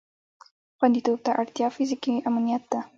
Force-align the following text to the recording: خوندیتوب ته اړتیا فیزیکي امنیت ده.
خوندیتوب 0.77 1.17
ته 1.25 1.31
اړتیا 1.41 1.67
فیزیکي 1.75 2.13
امنیت 2.29 2.63
ده. 2.71 2.79